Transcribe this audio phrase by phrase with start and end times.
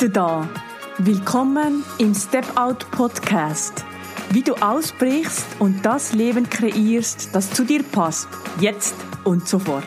[0.00, 0.48] du da.
[0.96, 3.84] Willkommen im Step Out Podcast.
[4.30, 8.26] Wie du ausbrichst und das Leben kreierst, das zu dir passt,
[8.60, 8.94] jetzt
[9.24, 9.84] und sofort.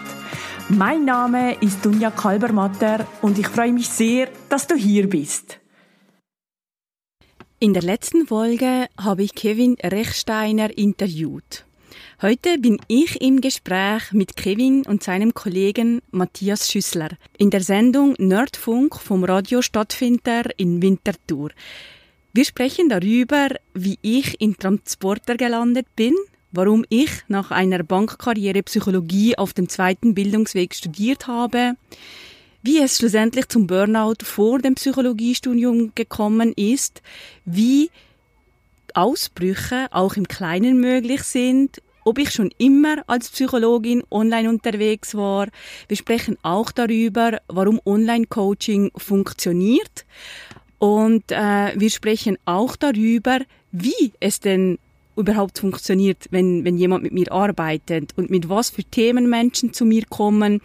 [0.70, 5.60] Mein Name ist Dunja Kalbermatter und ich freue mich sehr, dass du hier bist.
[7.58, 11.66] In der letzten Folge habe ich Kevin Rechsteiner interviewt.
[12.22, 18.16] Heute bin ich im Gespräch mit Kevin und seinem Kollegen Matthias Schüssler in der Sendung
[18.18, 21.50] Nerdfunk vom Radio Stadtfinder in Winterthur.
[22.32, 26.14] Wir sprechen darüber, wie ich in Transporter gelandet bin,
[26.52, 31.74] warum ich nach einer Bankkarriere Psychologie auf dem zweiten Bildungsweg studiert habe,
[32.62, 37.02] wie es schlussendlich zum Burnout vor dem Psychologiestudium gekommen ist,
[37.44, 37.90] wie
[38.94, 45.48] Ausbrüche auch im Kleinen möglich sind ob ich schon immer als Psychologin online unterwegs war.
[45.88, 50.06] Wir sprechen auch darüber, warum Online-Coaching funktioniert.
[50.80, 53.40] Und äh, wir sprechen auch darüber,
[53.72, 54.78] wie es denn
[55.16, 59.86] überhaupt funktioniert, wenn, wenn jemand mit mir arbeitet und mit was für Themen Menschen zu
[59.86, 60.62] mir kommen,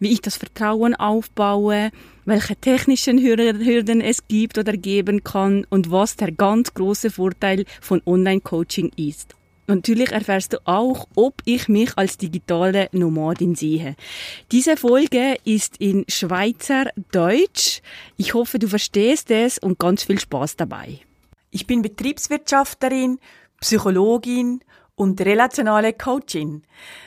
[0.00, 1.90] wie ich das Vertrauen aufbaue,
[2.24, 8.02] welche technischen Hürden es gibt oder geben kann und was der ganz große Vorteil von
[8.04, 9.34] Online-Coaching ist.
[9.66, 13.94] Natürlich erfährst du auch, ob ich mich als digitale Nomadin sehe.
[14.50, 17.80] Diese Folge ist in Schweizer Deutsch.
[18.16, 20.98] Ich hoffe, du verstehst es und ganz viel Spaß dabei.
[21.50, 23.18] Ich bin Betriebswirtschafterin,
[23.60, 24.62] Psychologin
[24.96, 26.62] und relationale Coachin.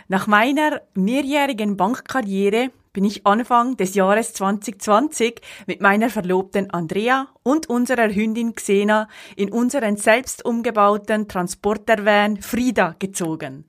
[0.08, 7.67] Nach meiner mehrjährigen Bankkarriere bin ich Anfang des Jahres 2020 mit meiner Verlobten Andrea und
[7.67, 13.66] unserer Hündin Xena in unseren selbst umgebauten Transportervan Frida gezogen.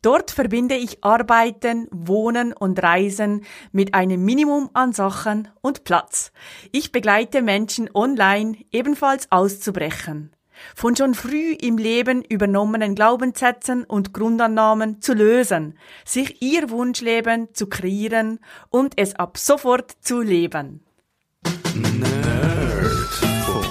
[0.00, 6.32] Dort verbinde ich Arbeiten, Wohnen und Reisen mit einem Minimum an Sachen und Platz.
[6.72, 10.32] Ich begleite Menschen online ebenfalls auszubrechen
[10.74, 17.68] von schon früh im Leben übernommenen Glaubenssätzen und Grundannahmen zu lösen, sich ihr Wunschleben zu
[17.68, 20.84] kreieren und es ab sofort zu leben.
[21.74, 23.66] Nerdfunk.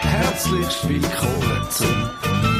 [0.00, 2.10] Herzlich willkommen zum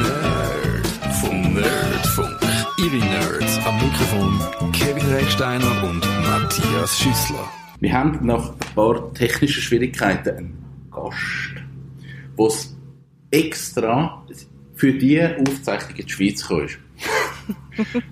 [0.03, 1.53] Nerdfunk.
[1.53, 2.39] Nerdfunk.
[2.79, 7.47] Ihre Nerds am Mikrofon Kevin Recksteiner und Matthias Schüssler.
[7.79, 11.53] Wir haben nach ein paar technischen Schwierigkeiten einen Gast,
[12.37, 12.82] der
[13.33, 14.23] extra
[14.75, 16.77] für die Aufzeichnung in die Schweiz gekommen ist.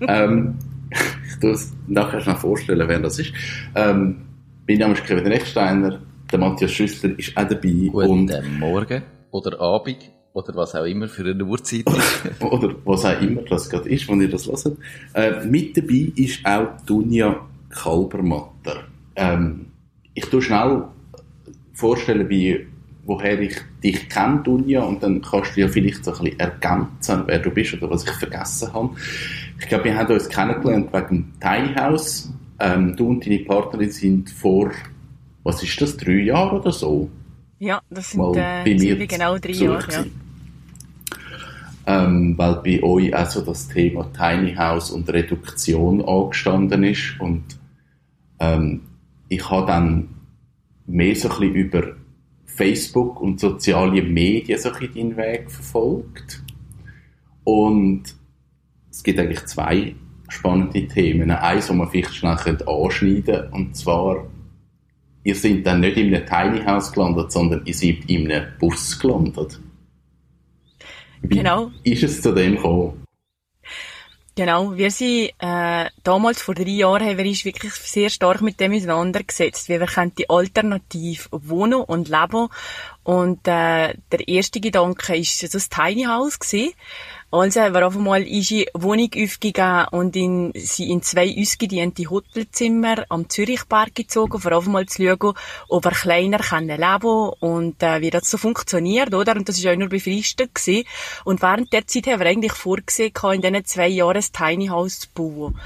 [0.08, 0.58] ähm,
[0.90, 3.32] ich tue es nachher schnell vorstellen, wer das ist.
[3.74, 4.22] Ähm,
[4.68, 6.00] mein Name ist Kevin Rechsteiner,
[6.30, 7.88] der Matthias Schüssler ist auch dabei.
[7.90, 11.84] Guten und Morgen oder Abend oder was auch immer für eine Uhrzeit.
[12.40, 14.76] oder was auch immer das gerade ist, wenn ihr das hört.
[15.14, 18.84] Äh, mit dabei ist auch Dunja Kalbermatter.
[19.14, 19.66] Ähm,
[20.14, 20.84] ich tue schnell
[21.74, 22.66] vorstellen, wie
[23.04, 27.22] woher ich dich kenne, Dunja, und dann kannst du ja vielleicht so ein bisschen ergänzen,
[27.26, 28.90] wer du bist oder was ich vergessen habe.
[29.58, 32.32] Ich glaube, wir haben uns kennengelernt wegen dem Tiny House.
[32.60, 34.70] Ähm, du und deine Partnerin sind vor,
[35.42, 37.10] was ist das, drei Jahre oder so?
[37.58, 40.04] Ja, das sind, äh, sind genau drei Jahre, ja.
[41.84, 47.42] Ähm, weil bei euch also das Thema Tiny House und Reduktion angestanden ist und
[48.38, 48.82] ähm,
[49.28, 50.08] ich habe dann
[50.86, 51.82] mehr so ein bisschen über
[52.54, 56.42] Facebook und soziale Medien so ein deinen Weg verfolgt.
[57.44, 58.02] Und
[58.90, 59.94] es gibt eigentlich zwei
[60.28, 61.30] spannende Themen.
[61.30, 64.26] Eins, das man vielleicht schnell anschneiden könnte, und zwar,
[65.24, 68.98] ihr seid dann nicht in einem Tiny House gelandet, sondern ihr seid in einem Bus
[68.98, 69.60] gelandet.
[71.22, 71.70] Wie genau.
[71.84, 73.02] ist es zu dem gekommen?
[74.34, 78.58] Genau, wir sind äh, damals vor drei Jahren haben wir uns wirklich sehr stark mit
[78.60, 82.48] dem auseinandergesetzt, wie wir die alternativ wohnen und leben
[83.04, 86.72] und äh, der erste Gedanke ist das Tiny House gewesen.
[87.32, 93.06] Also haben wir auf einmal unsere Wohnung aufgegeben und in, sie in zwei ausgediente Hotelzimmer
[93.08, 95.34] am Zürichberg gezogen, vor allem mal zu schauen,
[95.68, 99.34] ob wir kleiner können leben und äh, wie das so funktioniert, oder?
[99.34, 100.86] Und das war auch nur befristet gewesen.
[101.24, 105.00] Und während der Zeit haben wir eigentlich vorgesehen, in diesen zwei Jahren ein Tiny House
[105.00, 105.58] zu bauen.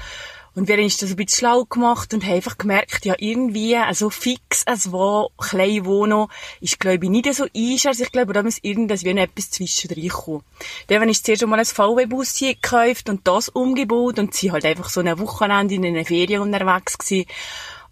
[0.57, 3.77] Und wir haben uns das ein bisschen schlau gemacht und haben einfach gemerkt, ja, irgendwie,
[3.77, 6.25] also fix, es war klein wohnen,
[6.61, 7.85] ist, glaube ich, nicht so eins.
[7.85, 10.41] Also ich glaube, da muss irgendwas etwas zwischendrin kommen.
[10.87, 14.89] Dann habe ich zuerst einmal ein VW-Bus gekauft und das umgebaut und sie halt einfach
[14.89, 17.27] so ein Wochenende in einer Ferien unterwegs gewesen.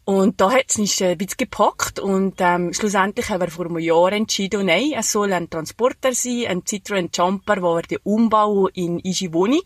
[0.05, 3.79] Und da hat es mich ein bisschen gepackt und ähm, schlussendlich haben wir vor einem
[3.79, 8.69] Jahr entschieden, nein, es soll ein Transporter sein, ein Citroen Jumper, wo wir den umbauen
[8.75, 9.65] in unsere Wohnung.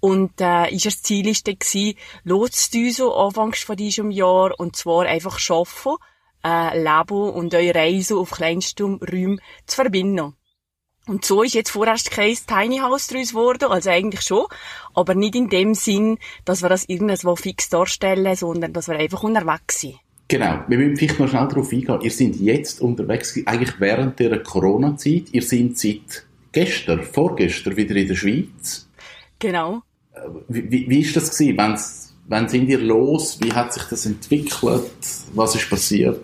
[0.00, 5.96] Und äh, das Ziel ist dann gewesen, anfangs von diesem Jahr, und zwar einfach schaffen,
[6.44, 10.34] äh, Leben und eure Reise auf kleinstem Räumen zu verbinden.
[11.10, 14.44] Und so ist jetzt vorerst kein Tiny House daraus geworden, also eigentlich schon,
[14.94, 19.24] aber nicht in dem Sinn, dass wir das irgendwo fix darstellen, sondern dass wir einfach
[19.24, 19.96] unterwegs sind.
[20.28, 21.98] Genau, wir müssen vielleicht noch schnell darauf eingehen.
[22.00, 25.24] Ihr seid jetzt unterwegs, eigentlich während der Corona-Zeit.
[25.32, 28.88] Ihr seid seit gestern, vorgestern wieder in der Schweiz.
[29.40, 29.82] Genau.
[30.46, 31.58] Wie, wie, wie ist das gewesen?
[31.58, 33.40] Wenn's, wann sind ihr los?
[33.40, 34.92] Wie hat sich das entwickelt?
[35.34, 36.20] Was ist passiert?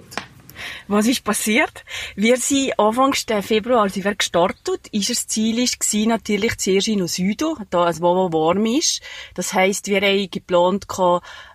[0.88, 1.85] Was ist passiert?
[2.15, 3.12] Wir sind Anfang
[3.43, 4.87] Februar sind wir gestartet.
[4.93, 9.03] Ist das Ziel gewesen, natürlich zuerst in Süden, da es warm ist.
[9.35, 10.87] Das heisst, wir haben geplant,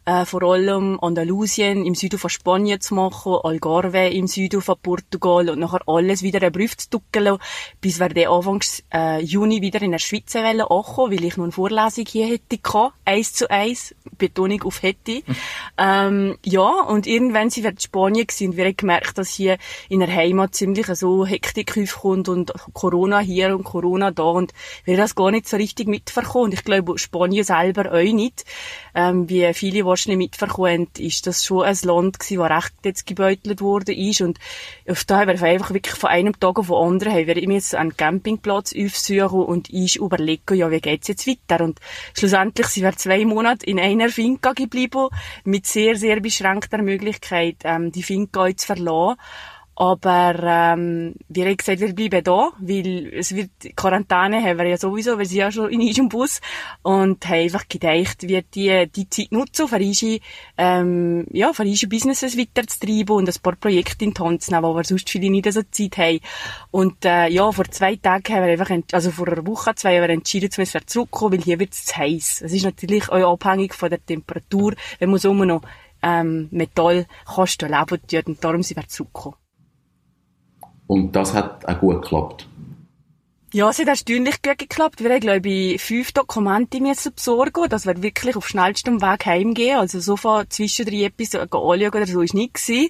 [0.05, 5.49] äh, vor allem Andalusien im Süden von Spanien zu machen, Algarve im Süden von Portugal
[5.49, 7.37] und nachher alles wieder einen Brief zu duckeln,
[7.81, 8.61] bis wir dann Anfang
[8.93, 12.57] äh, Juni wieder in der Schweiz wollen ankommen, weil ich noch eine Vorlesung hier hätte
[12.57, 15.21] gehabt, eins zu eins, Betonung auf hätte.
[15.77, 19.57] ähm, ja, und irgendwann sind wir in Spanien gewesen und wir haben gemerkt, dass hier
[19.89, 24.53] in der Heimat ziemlich so Hektik aufkommt und Corona hier und Corona da und
[24.85, 26.45] wir das gar nicht so richtig mitverkommen.
[26.45, 28.45] Und ich glaube, Spanien selber auch nicht.
[28.95, 33.61] Ähm, wie viele wahrscheinlich mitverkommen ist das schon ein Land gewesen, das recht jetzt gebeutelt
[33.89, 34.21] ist.
[34.21, 34.39] Und
[34.89, 37.75] auf da haben wir einfach wirklich von einem Tag auf den anderen haben wir jetzt
[37.75, 41.63] einen Campingplatz aufsuchen und ich überlegen, ja, wie geht's jetzt weiter?
[41.63, 41.79] Und
[42.17, 45.09] schlussendlich sind wir zwei Monate in einer Finca geblieben,
[45.43, 49.19] mit sehr, sehr beschränkter Möglichkeit, ähm, die Finca zu verlassen.
[49.81, 54.77] Aber ähm, wir haben gesagt, wir bleiben da, weil es wird Quarantäne haben wir ja
[54.77, 56.39] sowieso, wir sind ja schon in unserem Bus
[56.83, 60.19] und haben einfach gedacht, wir die, die Zeit nutzen, für unsere,
[60.59, 64.65] ähm, ja, für unsere Businesses weiterzutreiben und ein paar Projekte in die Hand zu nehmen,
[64.65, 66.19] wo wir sonst viele nicht so Zeit haben.
[66.69, 70.09] Und äh, ja, vor zwei Tagen haben wir einfach, also vor einer Woche, zwei, haben
[70.09, 72.43] wir entschieden, dass wir zurückkommen, weil hier wird es zu heiß.
[72.43, 75.63] Es ist natürlich auch abhängig von der Temperatur, wenn man so immer noch
[76.03, 79.41] ähm, Metallkasten leben tut und darum sind wir zurückgekommen.
[80.91, 82.47] Und das hat auch gut geklappt.
[83.53, 85.01] Ja, es hat erstaunlich gut geklappt.
[85.01, 89.77] Wir haben, glaube ich, fünf Dokumente müssen besorgen, dass wir wirklich auf schnellstem Weg heimgehen.
[89.77, 92.89] Also so von zwischen drei anschauen oder so ist nicht gewesen.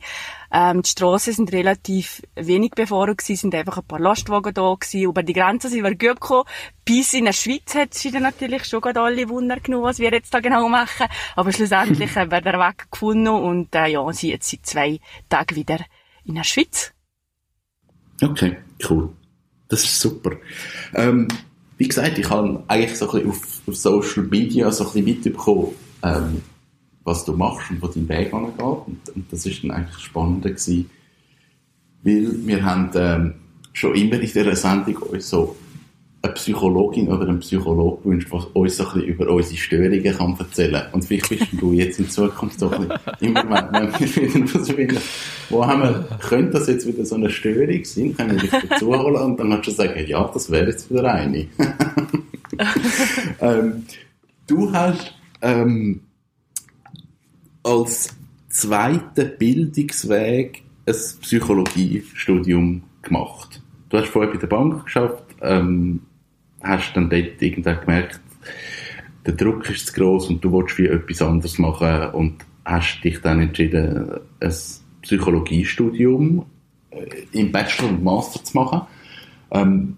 [0.51, 5.03] Ähm, die Strassen sind relativ wenig befahren gewesen, sind einfach ein paar Lastwagen da gewesen.
[5.03, 6.45] Über die Grenze sind wir gut gekommen.
[6.83, 10.33] Bis in der Schweiz hat es natürlich schon gerade alle Wunder genommen, was wir jetzt
[10.33, 11.05] da genau machen.
[11.35, 14.99] Aber schlussendlich haben wir den Weg gefunden und, äh, ja, sind jetzt seit zwei
[15.29, 15.77] Tagen wieder
[16.25, 16.95] in der Schweiz.
[18.21, 18.57] Okay,
[18.89, 19.09] cool.
[19.67, 20.31] Das ist super.
[20.93, 21.27] Ähm,
[21.77, 25.05] wie gesagt, ich habe eigentlich so ein bisschen auf, auf Social Media so ein bisschen
[25.05, 25.67] mitbekommen,
[26.03, 26.41] ähm,
[27.03, 28.59] was du machst und wo dein Weg angeht.
[28.59, 30.89] Und, und das ist dann eigentlich spannend gewesen,
[32.03, 33.33] weil wir haben ähm,
[33.73, 35.55] schon immer in dieser Sendung uns so
[36.23, 40.35] eine Psychologin oder einen Psychologe wünscht, der uns so ein bisschen über unsere Störungen kann
[40.37, 40.93] erzählen kann.
[40.93, 43.99] Und vielleicht bist du jetzt in Zukunft doch ein immer, wenn wir
[44.35, 44.97] wieder was finden,
[45.49, 48.95] wo haben wir, könnte das jetzt wieder so eine Störung sein, können wir dich dazu
[48.95, 51.47] holen und dann kannst du sagen, ja, das wäre jetzt wieder eine.
[53.41, 53.85] ähm,
[54.45, 56.01] du hast ähm,
[57.63, 58.09] als
[58.49, 63.61] zweiten Bildungsweg ein Psychologiestudium gemacht.
[63.89, 66.01] Du hast vorher bei der Bank geschafft, ähm,
[66.63, 68.19] hast dann dort irgendwann gemerkt,
[69.25, 73.21] der Druck ist zu groß und du willst wie etwas anderes machen und hast dich
[73.21, 74.53] dann entschieden, ein
[75.01, 76.45] Psychologiestudium
[76.91, 78.81] äh, im Bachelor und Master zu machen.
[79.51, 79.97] Ähm,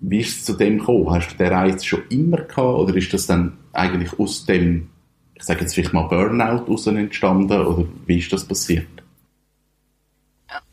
[0.00, 1.10] wie ist es zu dem gekommen?
[1.10, 4.88] Hast du den Reiz schon immer gehabt oder ist das dann eigentlich aus dem,
[5.34, 8.86] ich sage jetzt vielleicht mal Burnout aus entstanden oder wie ist das passiert?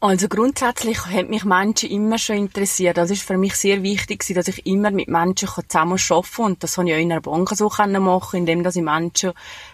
[0.03, 2.97] Also grundsätzlich hat mich Menschen immer schon interessiert.
[2.97, 6.45] Das ist für mich sehr wichtig, dass ich immer mit Menschen zusammen arbeiten kann.
[6.45, 9.33] Und das habe ich auch in einer Bank so machen indem ich Menschen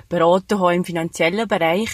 [0.09, 1.91] beraten habe im finanziellen Bereich.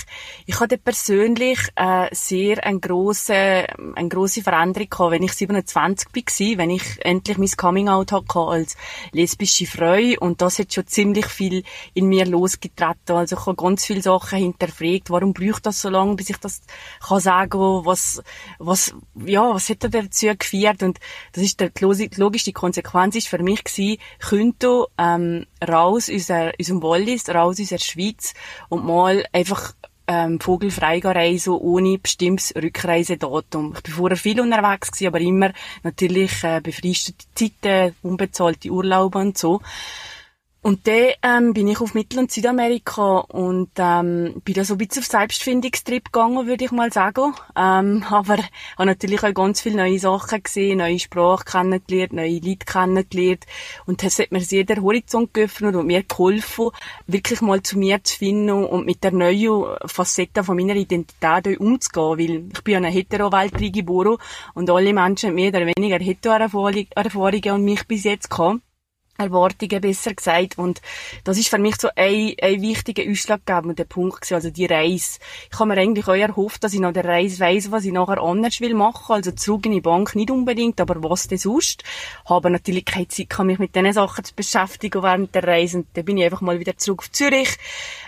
[0.48, 6.58] Ich hatte persönlich äh, sehr eine grosse, eine grosse Veränderung gehabt, wenn ich 27 war,
[6.58, 8.76] wenn ich endlich mein Coming-out hatte als
[9.12, 10.00] lesbische Frau.
[10.20, 11.64] Und das hat schon ziemlich viel
[11.94, 13.16] in mir losgetreten.
[13.16, 15.12] Also ich habe ganz viele Sachen hinterfragt.
[15.12, 16.62] Warum braucht das so lange, bis ich das
[17.08, 18.23] kann sagen, was,
[18.60, 18.94] was,
[19.26, 20.84] ja, was hat dazu geführt?
[20.84, 21.00] Und
[21.34, 27.30] das ist die logische Konsequenz ist für mich gewesen, könnte, ähm, raus aus unserem Wallis,
[27.30, 28.34] raus aus der Schweiz
[28.70, 29.74] und mal einfach
[30.08, 33.74] ähm, vogelfrei reisen ohne bestimmtes Rückreisedatum.
[33.76, 35.54] Ich bin vorher viel unterwegs gewesen, aber immer
[35.84, 39.62] natürlich äh, befristete Zeiten, unbezahlte Urlaube und so.
[40.64, 44.78] Und dann ähm, bin ich auf Mittel- und Südamerika und ähm, bin da so ein
[44.78, 47.34] bisschen auf Selbstfindungstrip gegangen, würde ich mal sagen.
[47.54, 52.66] Ähm, aber habe natürlich auch ganz viele neue Sachen gesehen, neue Sprache kennengelernt, neue Leute
[52.66, 53.46] kennengelernt.
[53.86, 56.70] Und das hat mir sehr den Horizont geöffnet und mir geholfen,
[57.08, 62.18] wirklich mal zu mir zu finden und mit der neuen Facette von meiner Identität umzugehen.
[62.18, 64.16] Weil ich bin ja eine hetero-Welt geboren
[64.54, 68.62] und alle Menschen mehr oder weniger hetero-Erfahrungen und mich bis jetzt gehabt.
[69.24, 70.58] Erwartungen besser gesagt.
[70.58, 70.82] Und
[71.24, 75.20] das ist für mich so ein, ein wichtiger ausschlaggebender Punkt gewesen, also die Reise.
[75.52, 78.22] Ich habe mir eigentlich auch erhofft, dass ich nach der Reise weiss, was ich nachher
[78.22, 79.14] anders will machen.
[79.14, 81.84] Also zurück in die Bank nicht unbedingt, aber was denn sonst?
[82.26, 85.78] Habe natürlich keine Zeit, mich mit diesen Sachen zu beschäftigen während der Reise.
[85.78, 87.58] Und dann bin ich einfach mal wieder zurück auf Zürich,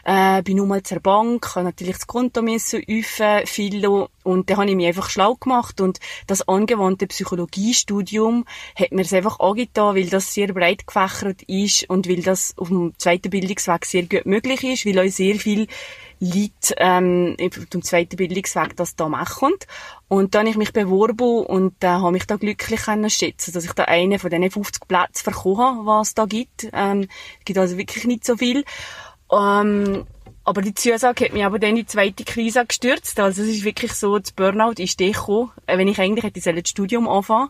[0.05, 3.85] äh, bin nur mal zur Bank, habe natürlich das Konto müssen öffnen, viel
[4.23, 8.45] und dann habe ich mich einfach schlau gemacht und das angewandte Psychologiestudium
[8.75, 12.69] hat mir es einfach angetan, weil das sehr breit gefächert ist und weil das auf
[12.69, 15.67] dem zweiten Bildungsweg sehr gut möglich ist, weil auch sehr viel
[16.19, 19.53] Leute ähm, auf dem zweiten Bildungsweg das da machen.
[20.07, 23.65] Und dann habe ich mich beworben und äh, habe mich da glücklich können schätzen, dass
[23.65, 26.69] ich da einen von diesen 50 Plätzen bekommen habe, was es da gibt.
[26.73, 27.07] Ähm,
[27.43, 28.63] gibt also wirklich nicht so viel.
[29.31, 30.05] Ähm,
[30.43, 33.19] aber die Zusage hat mich aber dann in die zweite Krise gestürzt.
[33.19, 36.69] Also es ist wirklich so, das Burnout ist gekommen, äh, wenn ich eigentlich hätte das
[36.69, 37.49] Studium anfangen.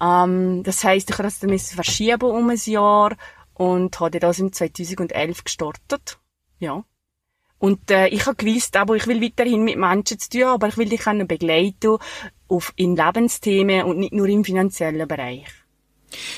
[0.00, 3.14] Ähm, das heisst, ich musste das verschieben um ein Jahr
[3.54, 6.18] und habe das im 2011 gestartet.
[6.58, 6.84] Ja.
[7.58, 10.78] Und äh, ich habe gewusst, aber ich will weiterhin mit Menschen zu tun, aber ich
[10.78, 11.98] will dich begleiten
[12.48, 15.46] auf in Lebensthemen und nicht nur im finanziellen Bereich.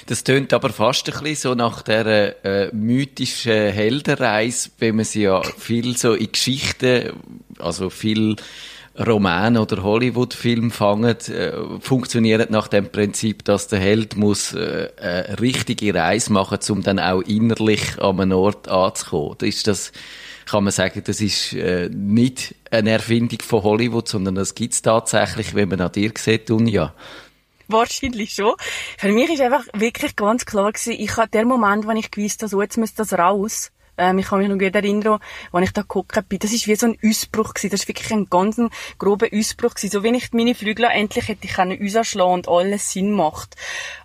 [0.06, 5.22] Das tönt aber fast ein bisschen so nach der äh, mythischen Heldenreise, wenn man sie
[5.22, 7.12] ja viel so in Geschichten,
[7.58, 8.36] also viel
[8.96, 15.40] Roman oder Hollywood-Film fangen, äh, funktioniert nach dem Prinzip, dass der Held muss äh, eine
[15.40, 19.36] richtige Reise machen, um dann auch innerlich an einem Ort anzukommen.
[19.42, 19.90] Ist das,
[20.46, 25.54] kann man sagen, das ist äh, nicht eine Erfindung von Hollywood, sondern das gibt's tatsächlich,
[25.54, 26.94] wenn man an dir sieht, Dunja.
[27.68, 28.54] Wahrscheinlich schon.
[28.98, 32.42] Für mich ist einfach wirklich ganz klar gewesen, ich hatte der Moment, wo ich gewusst
[32.42, 33.70] habe, so, jetzt muss das raus.
[33.96, 35.20] Ähm, ich kann mich noch gut erinnern,
[35.52, 36.38] als ich da geguckt bin.
[36.40, 37.70] Das ist wie so ein Ausbruch gewesen.
[37.70, 38.60] Das ist wirklich ein ganz
[38.98, 39.90] grober Ausbruch gewesen.
[39.90, 43.54] So wenn ich meine Flügel endlich hätte ich können rausschlagen und alles Sinn macht.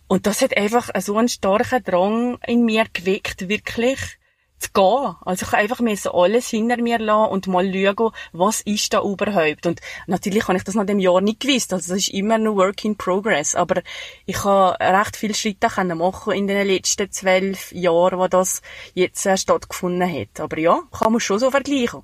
[0.08, 4.19] Und das hat einfach so einen starken Drang in mir geweckt, wirklich
[4.60, 5.16] zu gehen.
[5.26, 9.66] Also ich einfach müssen alles hinter mir lassen und mal schauen, was ist da überhaupt.
[9.66, 11.74] Und natürlich habe ich das nach dem Jahr nicht gewusst.
[11.74, 13.56] Also das ist immer nur Work in Progress.
[13.56, 13.82] Aber
[14.26, 18.62] ich habe recht viele Schritte können machen in den letzten zwölf Jahren, wo das
[18.94, 20.40] jetzt äh, stattgefunden hat.
[20.40, 22.02] Aber ja, kann man schon so vergleichen.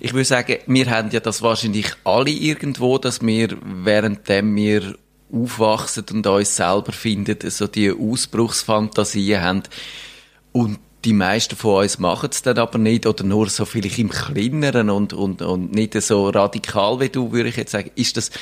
[0.00, 4.96] Ich würde sagen, wir haben ja das wahrscheinlich alle irgendwo, dass wir, währenddem wir
[5.32, 9.62] aufwachsen und uns selber finden, so die Ausbruchsfantasien haben.
[10.52, 14.10] Und die meisten von uns machen es dann aber nicht oder nur so vielleicht im
[14.10, 17.92] Kleineren und, und, und nicht so radikal wie du, würde ich jetzt sagen.
[17.94, 18.32] Ist das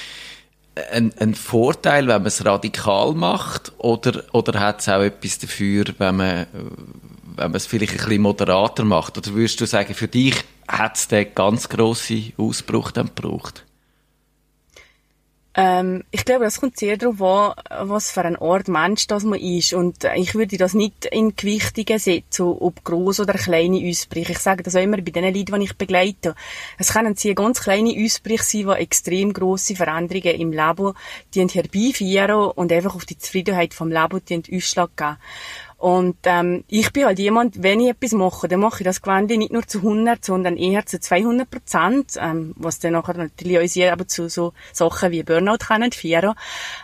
[0.91, 5.85] ein, ein Vorteil, wenn man es radikal macht oder, oder hat es auch etwas dafür,
[5.99, 6.47] wenn man,
[7.37, 9.19] wenn man es vielleicht ein bisschen moderater macht?
[9.19, 10.35] Oder würdest du sagen, für dich
[10.67, 13.64] hat es den ganz grossen Ausbruch dann gebraucht?
[15.57, 19.39] Ähm, ich glaube, das kommt sehr darauf an, was für ein Ort Mensch das man
[19.39, 19.73] ist.
[19.73, 24.33] Und ich würde das nicht in Gewichtungen setzen, ob groß oder kleine Ausbrüche.
[24.33, 26.35] Ich sage das auch immer bei den Leuten, die ich begleite.
[26.77, 30.95] Es können sehr ganz kleine Ausbrüche sein, die extrem grosse Veränderungen im Leben
[31.35, 35.17] herbeiführen und einfach auf die Zufriedenheit vom Leben Ausschlag geben.
[35.85, 39.37] Und ähm, ich bin halt jemand, wenn ich etwas mache, dann mache ich das Gewende
[39.37, 43.77] nicht nur zu 100, sondern eher zu 200 Prozent, ähm, was dann nachher natürlich uns
[43.93, 46.33] aber zu so Sachen wie Burnout können führen.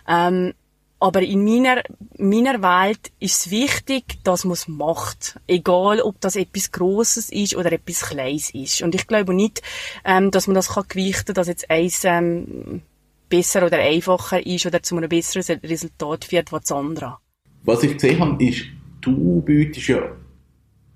[0.06, 0.52] Ähm,
[0.98, 1.82] aber in meiner,
[2.18, 5.40] meiner Welt ist es wichtig, dass man es macht.
[5.46, 8.82] Egal, ob das etwas Grosses ist oder etwas Kleines ist.
[8.82, 9.62] Und ich glaube nicht,
[10.04, 12.82] ähm, dass man das kann gewichten, dass jetzt eins ähm,
[13.30, 17.16] besser oder einfacher ist oder zu einem besseren Resultat führt als das andere.
[17.62, 18.66] Was ich gesehen habe, ist,
[19.00, 20.02] du bietest ja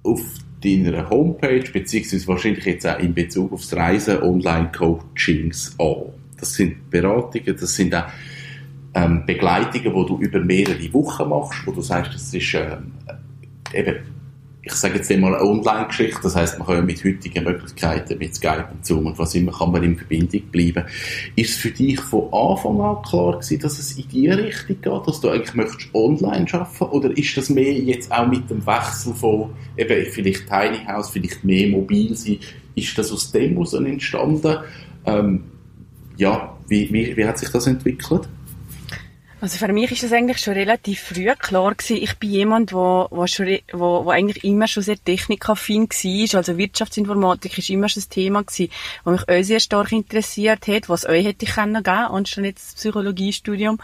[0.03, 0.21] auf
[0.63, 6.13] deiner Homepage, beziehungsweise wahrscheinlich jetzt auch in Bezug aufs Reisen, Online-Coachings an.
[6.39, 8.07] Das sind Beratungen, das sind auch
[8.95, 12.93] ähm, Begleitungen, die du über mehrere Wochen machst, wo du sagst, das ist ähm,
[13.73, 13.97] eben
[14.65, 18.69] ich sage jetzt einmal eine Online-Geschichte, das heißt, man kann mit heutigen Möglichkeiten, mit Skype
[18.73, 20.85] und Zoom und was immer, kann man in Verbindung bleiben.
[21.37, 25.07] Ist es für dich von Anfang an klar gewesen, dass es in die Richtung geht,
[25.07, 29.15] dass du eigentlich möchtest online arbeiten oder ist das mehr jetzt auch mit dem Wechsel
[29.15, 32.39] von eben vielleicht Tiny House, vielleicht mehr mobil sein,
[32.75, 34.59] ist das aus dem heraus entstanden?
[35.05, 35.45] Ähm,
[36.17, 38.29] ja, wie, wie, wie hat sich das entwickelt?
[39.45, 42.03] Also für mich ist das eigentlich schon relativ früh klar gewesen.
[42.03, 46.39] Ich bin jemand, wo, wo, schon, wo, wo eigentlich immer schon sehr technikaffin war.
[46.39, 48.73] Also Wirtschaftsinformatik ist immer schon das Thema gewesen,
[49.05, 52.69] was mich auch sehr stark interessiert hat, was euch hätte ich können geben, anstatt jetzt
[52.69, 53.81] das Psychologiestudium.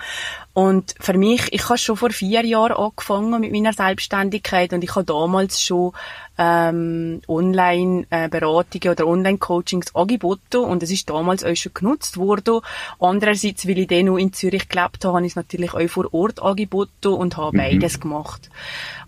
[0.55, 4.95] Und für mich, ich habe schon vor vier Jahren angefangen mit meiner Selbstständigkeit und ich
[4.95, 5.93] habe damals schon
[6.43, 12.61] ähm, Online-Beratungen oder Online-Coachings angeboten und es ist damals auch schon genutzt worden.
[12.99, 16.13] Andererseits, weil ich dann noch in Zürich gelebt habe, habe ich es natürlich auch vor
[16.15, 17.61] Ort angeboten und habe mhm.
[17.61, 18.49] beides gemacht.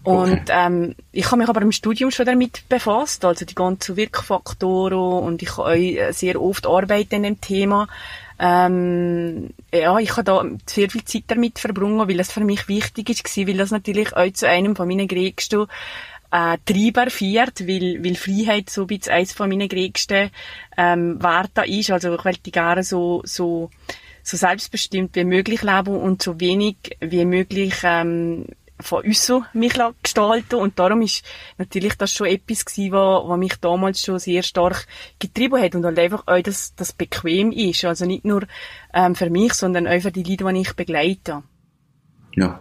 [0.04, 0.66] Und okay.
[0.66, 5.42] ähm, ich habe mich aber im Studium schon damit befasst, also die ganzen Wirkfaktoren und
[5.42, 7.88] ich habe auch sehr oft Arbeit in dem Thema.
[8.38, 13.08] Ähm, ja, ich habe da sehr viel Zeit damit verbrungen, weil es für mich wichtig
[13.08, 15.68] ist, weil das natürlich auch zu einem von meinen größten
[16.32, 20.30] äh, Treiber führt, weil, weil Freiheit so ein bisschen eines von meinen größten
[20.78, 21.90] ähm, Werten ist.
[21.90, 23.70] Also ich möchte gerne so, so,
[24.22, 28.46] so selbstbestimmt wie möglich leben und so wenig wie möglich ähm,
[28.80, 31.24] von uns mich gestalten und darum ist
[31.56, 34.88] natürlich das schon etwas gewesen, was, was mich damals schon sehr stark
[35.20, 38.42] getrieben hat und halt einfach auch, dass das bequem ist, also nicht nur
[38.92, 41.44] ähm, für mich, sondern auch für die Leute, die ich begleite.
[42.34, 42.60] Ja.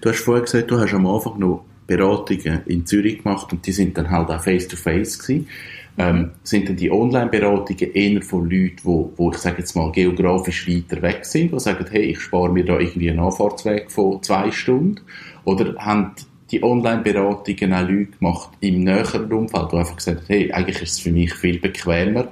[0.00, 3.72] Du hast vorher gesagt, du hast am Anfang noch Beratungen in Zürich gemacht und die
[3.72, 5.48] sind dann halt auch face-to-face -face gewesen.
[5.96, 10.68] Ähm, sind denn die Online-Beratungen eher von Leuten, wo, wo ich sage jetzt mal geografisch
[10.68, 14.50] weiter weg sind, die sagen, hey, ich spare mir da irgendwie einen Anfahrtsweg von zwei
[14.50, 15.02] Stunden?
[15.44, 16.12] Oder haben
[16.50, 20.92] die Online-Beratungen auch Leute gemacht im näheren Umfeld, die einfach gesagt haben, hey, eigentlich ist
[20.94, 22.28] es für mich viel bequemer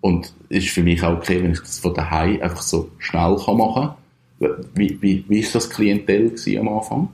[0.00, 3.90] und ist für mich auch okay, wenn ich das von daheim einfach so schnell machen
[4.38, 4.50] kann.
[4.74, 7.08] Wie, wie, wie ist das Klientel am Anfang?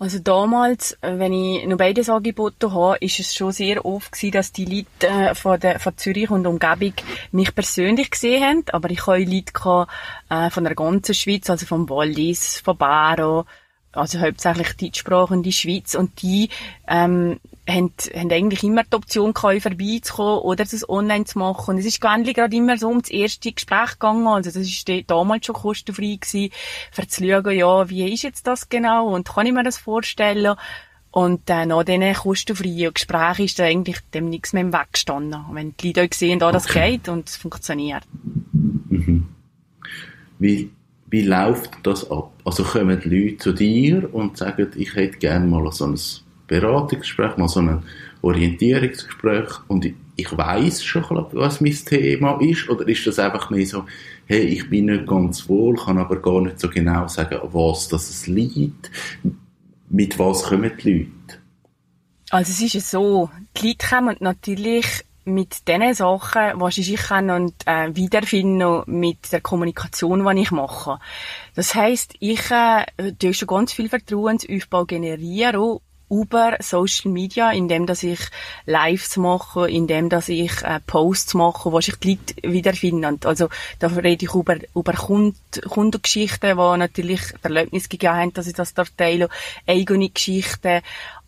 [0.00, 4.32] Also damals, äh, wenn ich noch beides angeboten habe, ist es schon sehr oft gewesen,
[4.32, 6.92] dass die Leute äh, von, der, von Zürich und Umgebung
[7.32, 9.90] mich persönlich gesehen haben, aber ich habe Leute gehabt,
[10.30, 13.44] äh, von der ganzen Schweiz, also vom Wallis, von Baro,
[13.92, 15.96] also hauptsächlich deutschsprachende Schweiz.
[15.96, 16.50] Und die
[16.86, 21.74] ähm, haben, haben eigentlich immer die Option gehabt, vorbeizukommen oder das online zu machen.
[21.74, 24.26] Und es ist gewöhnlich gerade immer so um das erste Gespräch gegangen.
[24.26, 26.52] Also das ist damals schon kostenfrei gewesen,
[26.92, 30.56] für zu schauen, ja, wie ist jetzt das genau und kann ich mir das vorstellen?
[31.10, 35.40] Und äh, nach diesen kostenfreien Gesprächen ist da eigentlich dem nichts mehr im Weg gestanden.
[35.52, 36.92] Wenn die Leute sehen, da das okay.
[36.92, 38.04] geht und es funktioniert.
[38.52, 39.26] Mhm.
[40.38, 40.70] Wie,
[41.06, 42.32] wie läuft das ab?
[42.44, 45.98] Also kommen die Leute zu dir und sagen, ich hätte gerne mal so ein
[46.48, 47.82] Beratungsgespräch, mal so ein
[48.22, 53.64] Orientierungsgespräch und ich, ich weiß schon, was mein Thema ist, oder ist das einfach mehr
[53.66, 53.84] so,
[54.26, 58.26] hey, ich bin nicht ganz wohl, kann aber gar nicht so genau sagen, was das
[58.26, 58.90] liegt.
[59.90, 61.40] Mit was kommen die Leute?
[62.30, 67.30] Also es ist ja so, die Leute kommen natürlich mit den Sachen, was ich kann
[67.30, 70.98] und äh, wiederfinden mit der Kommunikation, die ich mache.
[71.54, 75.78] Das heißt, ich äh, schon ganz viel Vertrauensaufbau generieren
[76.10, 78.20] über Social Media, indem dass ich
[78.66, 83.20] Lives mache, indem dass ich äh, Posts mache, wo sich die Leute wiederfinden.
[83.24, 85.36] Also da rede ich über, über Kund
[85.68, 89.28] Kundengeschichten, die natürlich Erlebnis gegeben haben, dass ich das teile,
[89.66, 90.80] eigene Geschichten,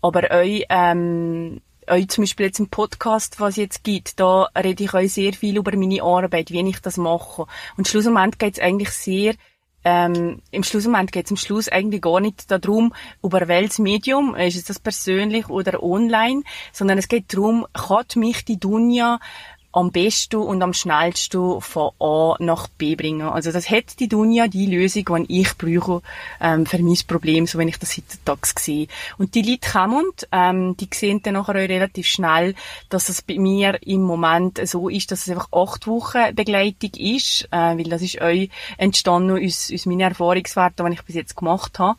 [0.02, 4.84] aber auch ähm, auch zum Beispiel jetzt im Podcast, was es jetzt gibt, da rede
[4.84, 7.46] ich euch sehr viel über meine Arbeit, wie ich das mache.
[7.76, 9.34] Und schlussendlich geht es eigentlich sehr
[9.84, 14.56] ähm, im Schlussmoment geht es am Schluss eigentlich gar nicht darum, über welches Medium, ist
[14.56, 19.18] es das persönlich oder online, sondern es geht darum, kann mich die Dunja
[19.72, 23.28] am besten und am schnellsten von A nach B bringen.
[23.28, 26.02] Also das hat die Dunja die Lösung, die ich brauche
[26.40, 28.88] ähm, für mein Problem, so wenn ich das heutzutage sehe.
[29.18, 32.54] Und die Leute kommen, ähm, die sehen dann nachher auch relativ schnell,
[32.88, 37.44] dass es bei mir im Moment so ist, dass es einfach acht Wochen Begleitung ist,
[37.52, 41.78] äh, weil das ist euch entstanden aus, aus meinen Erfahrungswerten, die ich bis jetzt gemacht
[41.78, 41.96] habe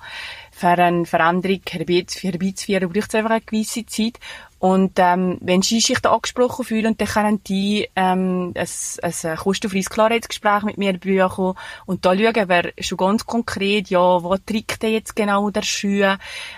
[0.51, 4.19] für eine Veränderung herbeizuführen, braucht es einfach eine gewisse Zeit.
[4.61, 8.67] Und ähm, wenn sie sich da angesprochen fühlen, dann können die ähm, ein,
[9.01, 11.55] ein kostenfreies Klarheitsgespräch mit mir buchen
[11.87, 16.15] und da schauen wir schon ganz konkret, ja, wo trägt denn jetzt genau der Schuh,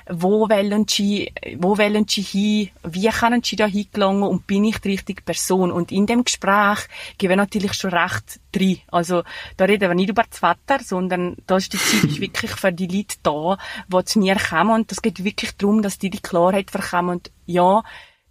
[0.10, 4.24] wo wollen sie, wo wollen sie hin, wie können sie da hingelangen?
[4.24, 5.72] Und bin ich die richtige Person?
[5.72, 6.80] Und in dem Gespräch
[7.18, 8.80] geben wir natürlich schon recht drin.
[8.88, 9.24] Also
[9.56, 12.88] da reden wir nicht über das Wetter, sondern da ist die Zeit wirklich für die
[12.88, 14.72] Leute da, die zu mir kommen.
[14.72, 17.12] Und das geht wirklich darum, dass die die Klarheit verkommen.
[17.12, 17.84] Und ja,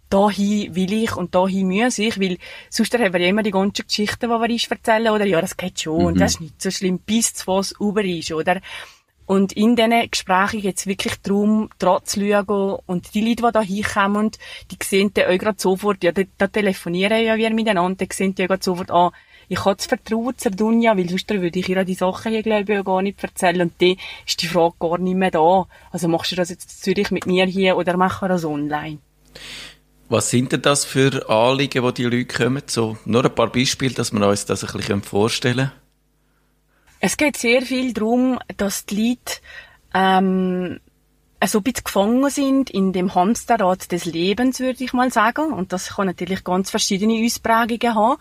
[0.09, 2.37] dahin will ich und dahin muss ich, weil
[2.69, 5.57] sonst haben wir ja immer die ganzen Geschichten, die wir uns erzählen, oder ja, das
[5.57, 6.05] geht schon, mhm.
[6.05, 8.61] und das ist nicht so schlimm, bis zu was über ist, oder?
[9.25, 12.79] Und in diesen Gesprächen geht es wirklich darum, dran zu schauen.
[12.85, 14.31] Und die Leute, die da hinkommen,
[14.69, 18.35] die sehen dann auch gerade sofort, ja, da, da telefonieren ja wir miteinander, die sehen
[18.37, 19.11] ja gerade sofort, ah,
[19.49, 22.73] ich habe das Vertrauen zur Dunja, weil sonst würde ich ihr die Sachen hier, glaube
[22.73, 23.61] ich, gar nicht erzählen.
[23.61, 25.67] Und dann ist die Frage gar nicht mehr da.
[25.91, 28.99] Also machst du das jetzt in Zürich mit mir hier oder machst du das online?
[30.09, 32.63] Was sind denn das für Anliegen, die die Leute kommen?
[32.67, 35.71] So, nur ein paar Beispiele, dass wir uns das ein bisschen vorstellen können.
[36.99, 39.41] Es geht sehr viel darum, dass die Leute
[39.93, 40.79] ähm,
[41.45, 45.51] so ein bisschen gefangen sind in dem Hamsterrad des Lebens, würde ich mal sagen.
[45.51, 48.17] Und das kann natürlich ganz verschiedene Ausprägungen haben.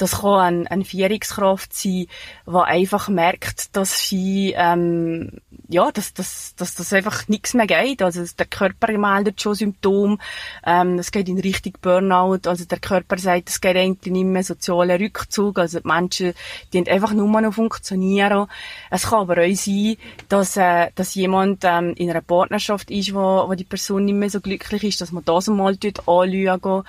[0.00, 2.06] Das kann eine, eine Führungskraft sein,
[2.46, 8.00] die einfach merkt, dass sie, ähm, ja, dass, dass, dass das einfach nichts mehr geht.
[8.00, 10.16] Also der Körper meldet schon Symptome.
[10.64, 12.48] Ähm, es geht in Richtung Burnout.
[12.48, 15.58] Also der Körper sagt, es geht eigentlich nicht mehr sozialer Rückzug.
[15.58, 16.32] Also die Menschen,
[16.72, 18.46] die einfach nur noch funktionieren.
[18.90, 19.96] Es kann aber auch sein,
[20.30, 24.30] dass, äh, dass jemand ähm, in einer Partnerschaft ist, wo, wo die Person nicht mehr
[24.30, 26.84] so glücklich ist, dass man das einmal dort anschauen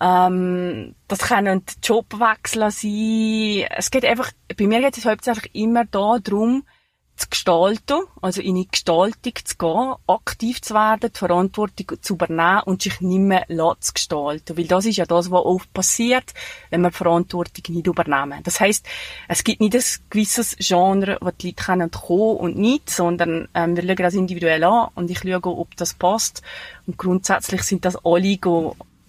[0.00, 3.66] ähm, das können Jobwechsel sein.
[3.76, 6.64] Es geht einfach, bei mir geht es hauptsächlich immer darum,
[7.16, 12.62] zu gestalten, also in die Gestaltung zu gehen, aktiv zu werden, die Verantwortung zu übernehmen
[12.66, 13.46] und sich nicht mehr
[13.80, 14.56] zu gestalten.
[14.56, 16.34] Weil das ist ja das, was oft passiert,
[16.70, 18.40] wenn wir die Verantwortung nicht übernehmen.
[18.44, 18.86] Das heisst,
[19.28, 23.76] es gibt nicht ein gewisses Genre, wo die Leute können kommen und nicht, sondern ähm,
[23.76, 26.42] wir schauen das individuell an und ich schaue, ob das passt.
[26.86, 28.38] Und grundsätzlich sind das alle,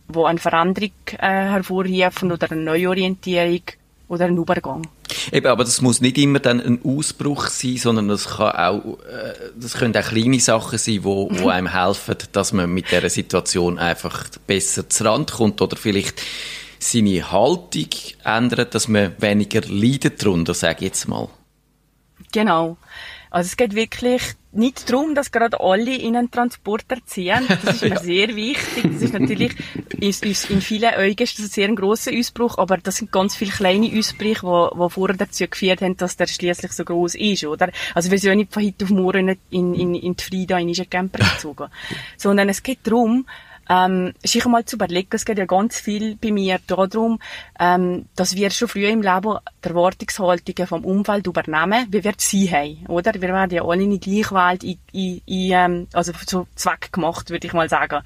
[0.07, 3.61] wo eine Veränderung äh, hervorrufen oder eine Neuorientierung
[4.07, 4.87] oder einen Übergang.
[5.31, 9.33] Eben, aber das muss nicht immer dann ein Ausbruch sein, sondern das kann auch, äh,
[9.55, 13.77] das können auch kleine Sachen sein, wo, wo einem helfen, dass man mit der Situation
[13.79, 16.21] einfach besser zu Rand kommt oder vielleicht
[16.79, 17.89] seine Haltung
[18.23, 21.27] ändert, dass man weniger leidet darunter, sage ich jetzt mal.
[22.31, 22.77] Genau.
[23.37, 27.45] Also es geht wirklich nicht darum, dass gerade alle in einen Transporter ziehen.
[27.47, 27.99] Das ist mir ja.
[27.99, 28.93] sehr wichtig.
[28.93, 29.55] Das ist natürlich
[29.99, 33.35] ist, ist in vielen Augen ist das sehr ein grosser Ausbruch, aber das sind ganz
[33.35, 37.45] viele kleine Ausbrüche, die, die vorher dazu geführt haben, dass der schließlich so groß ist,
[37.45, 37.69] oder?
[37.93, 40.69] Also wir sind ja nicht von heute auf morgen in, in, in die Frieda in
[40.69, 41.67] einen Camper gezogen.
[42.17, 43.27] Sondern es geht darum,
[43.69, 47.19] ähm, sich einmal zu überlegen, es geht ja ganz viel bei mir darum,
[47.59, 52.51] ähm, dass wir schon früh im Leben die Erwartungshaltungen vom Umfeld übernehmen, wie wir sie
[52.51, 53.13] haben, oder?
[53.13, 56.91] Wir werden ja alle in die gleiche Welt, in, in, in, ähm, also so Zweck
[56.91, 58.03] gemacht, würde ich mal sagen.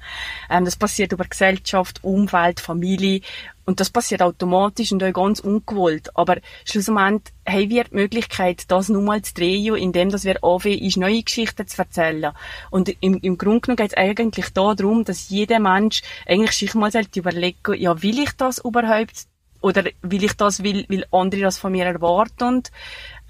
[0.50, 3.20] Ähm, das passiert über Gesellschaft, Umfeld, Familie
[3.64, 6.16] und das passiert automatisch und auch ganz ungewollt.
[6.16, 10.92] Aber schlussendlich haben wir die Möglichkeit, das nur mal zu drehen, indem dass wir anfangen,
[10.96, 12.32] neue Geschichten zu erzählen.
[12.70, 16.90] Und im, im Grunde genommen geht es eigentlich darum, dass jeder Mensch eigentlich sich mal
[17.14, 19.26] überlegen ja, will ich das überhaupt?
[19.62, 22.62] Oder will ich das, weil, weil andere das von mir erwarten?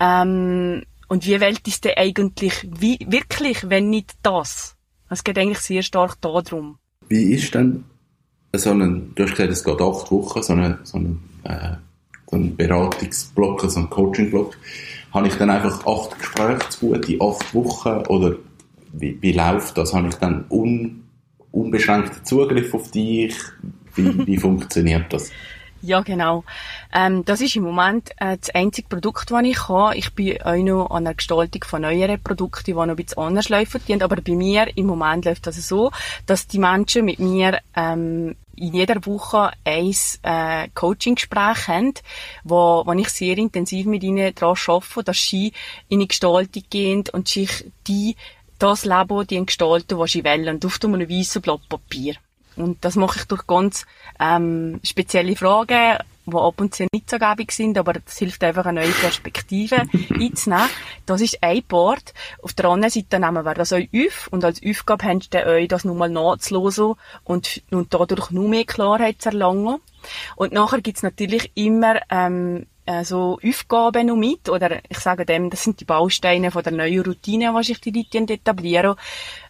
[0.01, 4.77] Ähm, und wie welt ist denn eigentlich wie, wirklich, wenn nicht das?
[5.11, 6.79] Es geht eigentlich sehr stark darum.
[7.09, 7.85] Wie ist denn
[8.55, 11.77] so einen, du hast gesagt, es geht acht Wochen, so einen, so einen, äh,
[12.31, 14.57] so einen Beratungsblock, so einen Coachingblock.
[15.13, 18.37] Habe ich dann einfach acht Gespräche zu gut in acht Wochen oder
[18.93, 19.93] wie, wie läuft das?
[19.93, 21.03] Habe ich dann un,
[21.51, 23.37] unbeschränkten Zugriff auf dich?
[23.95, 25.31] Wie, wie funktioniert das?
[25.85, 26.45] Ja, genau.
[26.93, 29.97] Ähm, das ist im Moment äh, das einzige Produkt, das ich habe.
[29.97, 33.49] Ich bin auch noch an der Gestaltung von neueren Produkten, die noch ein bisschen anders
[33.49, 34.01] laufen.
[34.01, 35.91] Aber bei mir im Moment läuft das so,
[36.27, 41.95] dass die Menschen mit mir ähm, in jeder Woche ein äh, Coaching-Gespräch haben,
[42.45, 45.53] wo, wo ich sehr intensiv mit ihnen daran arbeite, dass sie
[45.89, 48.15] in die Gestaltung gehen und sich die,
[48.61, 52.15] das Leben, die gestalten, was sie wollen, auf einem weißen Blatt Papier.
[52.57, 53.87] Und das mache ich durch ganz
[54.21, 58.67] ähm, spezielle Fragen, die ab und zu nicht so gäbig sind, aber das hilft einfach,
[58.67, 60.69] eine neue Perspektive einzunehmen.
[61.07, 62.15] Das ist ein Part.
[62.43, 65.69] Auf der anderen Seite nehmen wir das euch auf und als Aufgabe habt ihr euch
[65.69, 69.79] das nochmal nachzulosen und, und dadurch noch mehr Klarheit zu erlangen.
[70.37, 75.51] Und nachher gibt's natürlich immer ähm, äh, so Aufgaben noch mit, oder ich sage dem,
[75.51, 78.97] das sind die Bausteine von der neuen Routine, was ich die Leute etablieren,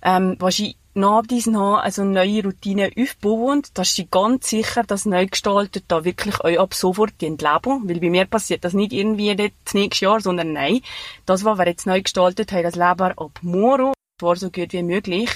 [0.02, 5.06] ähm, was ich nach diesen haben, also neue Routine aufbauen, dass sie ganz sicher das
[5.06, 7.88] neu gestaltet da wirklich euch ab sofort leben.
[7.88, 10.80] Weil bei mir passiert das nicht irgendwie das nächste Jahr, sondern nein.
[11.26, 14.82] Das, was wir jetzt neu gestaltet haben, das Leben ab morgen war so gut wie
[14.82, 15.30] möglich.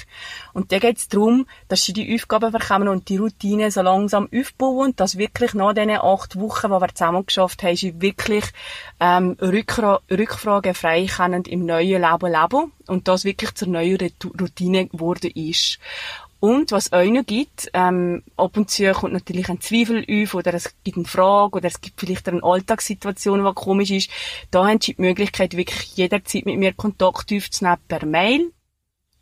[0.53, 4.29] Und da geht es darum, dass sie die Aufgaben bekommen und die Routine so langsam
[4.35, 8.45] aufbauen, dass wirklich nach diesen acht Wochen, die wir zusammen geschafft haben, sie wirklich
[9.01, 13.99] ähm, Rückra Rückfragen frei können im neuen Leben leben und das wirklich zur neuen
[14.41, 15.79] Routine geworden ist.
[16.39, 20.53] Und was auch noch gibt, ähm, ab und zu kommt natürlich ein Zweifel auf oder
[20.53, 24.11] es gibt eine Frage oder es gibt vielleicht eine Alltagssituation, die komisch ist.
[24.51, 28.53] Da haben Sie die Möglichkeit, wirklich jederzeit mit mir Kontakt aufzunehmen per Mail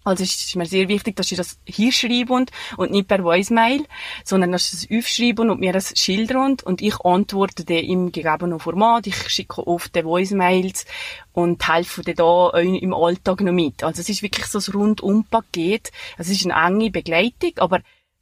[0.04, 2.44] Also es ist mir sehr wichtig, dass ich das hier schreibe
[2.76, 3.84] und nicht per Voicemail,
[4.22, 8.60] sondern dass ich das aufschreibe und mir das schildern und ich antworte dann im gegebenen
[8.60, 9.06] Format.
[9.06, 10.84] Ich schicke oft die Voicemails
[11.32, 13.82] und helfe dir da im Alltag noch mit.
[13.82, 15.90] Also es ist wirklich so ein Rundum-Paket.
[16.18, 17.80] Es ist eine enge Begleitung, aber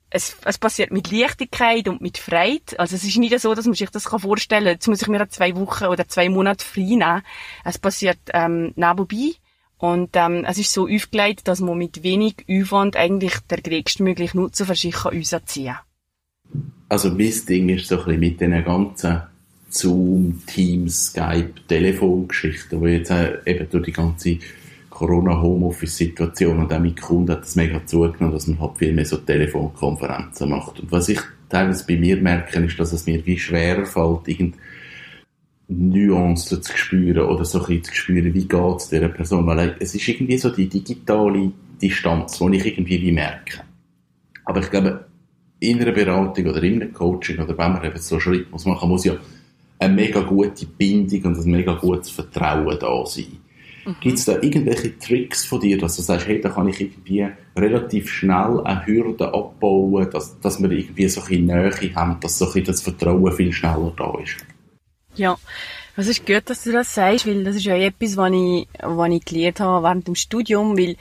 [0.08, 2.78] es, es passiert mit Leichtigkeit und mit Freude.
[2.78, 4.72] Also es ist nicht so, dass man sich das vorstellen kann.
[4.74, 7.22] Jetzt muss ich mir zwei Wochen oder zwei Monate frei nehmen.
[7.64, 9.34] Es passiert ähm, nebenbei
[9.82, 14.64] und ähm, es ist so aufgelegt, dass man mit wenig Aufwand eigentlich der größtmögliche Nutzen
[14.64, 15.74] für sich kann ziehen
[16.88, 19.22] Also mein Ding ist so ein bisschen mit diesen ganzen
[19.68, 24.38] Zoom, Teams, Skype, Telefongeschichten, wo jetzt äh, eben durch die ganze
[24.88, 29.16] Corona-Homeoffice-Situation und auch mit Kunden hat es mega zugenommen, dass man halt viel mehr so
[29.16, 30.78] Telefonkonferenzen macht.
[30.78, 31.18] Und was ich
[31.48, 34.54] teilweise bei mir merke, ist, dass es mir wie schwerer fällt, irgend
[35.78, 39.46] Nuancen zu spüren oder so ein bisschen zu spüren, wie geht es dieser Person.
[39.46, 43.60] Weil es ist irgendwie so die digitale Distanz, die ich irgendwie wie merke.
[44.44, 45.06] Aber ich glaube,
[45.60, 48.66] in einer Beratung oder in einem Coaching oder wenn man eben so einen Schritt muss
[48.66, 49.14] machen, muss ja
[49.78, 53.38] eine mega gute Bindung und ein mega gutes Vertrauen da sein.
[53.84, 53.96] Mhm.
[54.00, 57.26] Gibt es da irgendwelche Tricks von dir, dass du sagst, hey, da kann ich irgendwie
[57.56, 62.38] relativ schnell eine Hürde abbauen, dass, dass wir irgendwie so ein bisschen Nähe haben, dass
[62.38, 64.36] so ein bisschen das Vertrauen viel schneller da ist?
[65.14, 65.38] Ja,
[65.96, 69.10] es ist gut, dass du das sagst, weil das ist ja etwas, was ich, was
[69.10, 70.96] ich gelernt habe während dem Studium, weil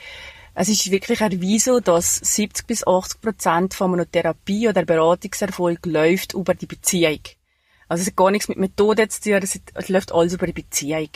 [0.54, 6.34] es ist wirklich erwiesen, dass 70 bis 80 Prozent von einer Therapie oder Beratungserfolg läuft
[6.34, 7.20] über die Beziehung.
[7.88, 11.08] Also es hat gar nichts mit Methode zu tun, es, läuft alles über die Beziehung.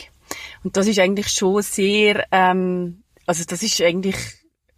[0.63, 4.15] Und das ist eigentlich schon sehr, ähm, also das ist eigentlich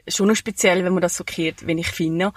[0.07, 2.33] schon noch speziell, wenn man das so kehrt, wenn ich finde.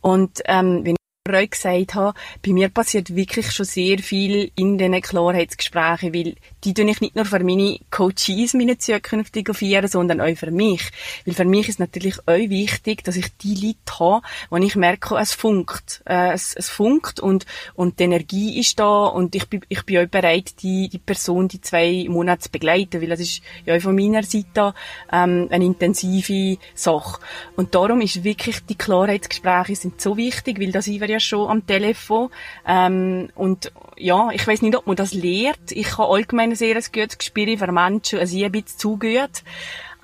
[0.00, 6.14] Und ähm, wenn Gesagt habe, bei mir passiert wirklich schon sehr viel in diesen Klarheitsgesprächen,
[6.14, 6.34] weil
[6.66, 10.82] die tue ich nicht nur für meine Coaches, meine zukünftigen vieren, sondern auch für mich.
[11.24, 15.16] Weil für mich ist natürlich auch wichtig, dass ich die Leute habe, wo ich merke,
[15.16, 16.02] es funkt.
[16.06, 19.98] Äh, es, es funkt und, und die Energie ist da und ich bin, ich bin
[19.98, 23.80] auch bereit, die, die Person die zwei Monate zu begleiten, weil das ist ja auch
[23.80, 24.74] von meiner Seite
[25.12, 27.20] ähm, eine intensive Sache.
[27.54, 31.64] Und darum ist wirklich, die Klarheitsgespräche sind so wichtig, weil das ich ja schon am
[31.64, 32.30] Telefon.
[32.66, 35.70] Ähm, und ja, ich weiß nicht, ob man das lehrt.
[35.70, 38.98] Ich habe allgemein ein sehr gutes Gespür für Menschen, also ein bisschen zu.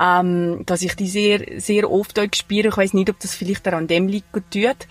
[0.00, 2.68] Ähm, dass ich die sehr, sehr oft auch spüre.
[2.68, 4.88] Ich weiß nicht, ob das vielleicht an dem liegt, tut.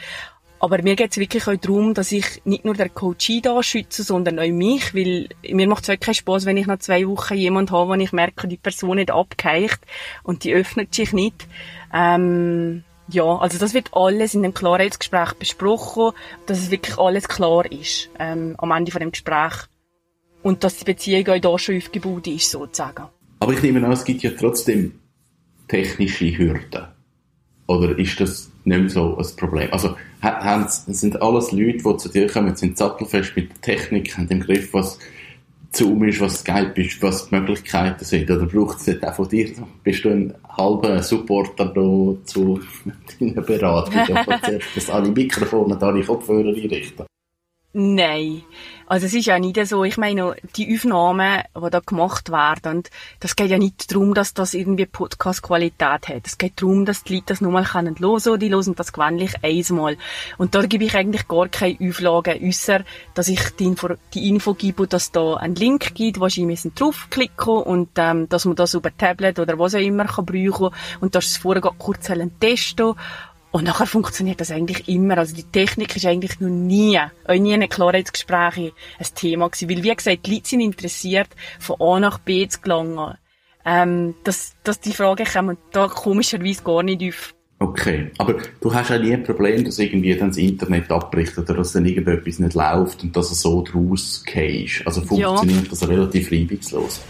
[0.61, 4.03] Aber mir geht es wirklich auch darum, dass ich nicht nur der Coachie da schütze,
[4.03, 7.33] sondern auch mich, weil mir macht es wirklich keinen Spaß, wenn ich nach zwei Wochen
[7.33, 9.79] jemand habe, wo ich merke, die Person nicht abgeheicht
[10.21, 11.47] und die öffnet sich nicht.
[11.91, 16.11] Ähm, ja, also das wird alles in dem Klarheitsgespräch besprochen,
[16.45, 19.53] dass es wirklich alles klar ist ähm, am Ende von dem Gespräch
[20.43, 23.05] und dass die Beziehung auch da schon aufgebaut ist, sozusagen.
[23.39, 24.99] Aber ich nehme an, es gibt ja trotzdem
[25.67, 26.87] technische Hürden.
[27.67, 29.69] Oder ist das nicht mehr so ein Problem?
[29.71, 29.95] Also
[30.87, 34.73] sind alles Leute, die zu dir kommen, sind sattelfest mit der Technik, haben im Griff,
[34.73, 34.99] was
[35.71, 38.29] Zoom ist, was Skype ist, was die Möglichkeiten sind?
[38.29, 39.49] Oder braucht es nicht auch von dir?
[39.83, 42.59] Bist du ein halber Supporter da zu
[43.19, 43.93] deiner Beratung?
[44.75, 47.05] dass alle Mikrofone und alle Kopfhörer einrichten?
[47.73, 48.43] Nein.
[48.85, 52.89] Also es ist ja nicht so, ich meine, die Aufnahmen, die da gemacht werden, und
[53.21, 56.25] das geht ja nicht darum, dass das irgendwie Podcast-Qualität hat.
[56.27, 58.39] Es geht darum, dass die Leute das nur mal hören können.
[58.39, 59.95] Die hören das gewöhnlich einmal.
[60.37, 62.81] Und da gebe ich eigentlich gar keine Auflagen, äußer,
[63.13, 66.41] dass ich die Info, die Info gebe, dass da einen Link gibt, wo ich
[66.75, 71.15] draufklicken und ähm, dass man das über Tablet oder was auch immer kann brauchen und
[71.15, 72.95] dass es vorher kurz testen
[73.51, 75.17] und nachher funktioniert das eigentlich immer.
[75.17, 79.69] Also die Technik ist eigentlich noch nie, auch nie in Klarheitsgesprächen ein Thema gewesen.
[79.69, 81.27] Weil, wie gesagt, die Leute sind interessiert,
[81.59, 83.15] von A nach B zu gelangen.
[83.63, 87.35] Ähm, dass, dass die Frage kommen da komischerweise gar nicht auf.
[87.59, 91.53] Okay, aber du hast ja nie ein Problem, dass irgendwie dann das Internet abbricht oder
[91.53, 94.81] dass dann irgendetwas nicht läuft und dass es so draus gehst.
[94.87, 95.69] Also funktioniert ja.
[95.69, 97.01] das relativ reibungslos.